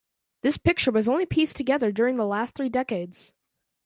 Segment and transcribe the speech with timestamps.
[0.41, 3.33] This picture was only pieced together during the last three decades.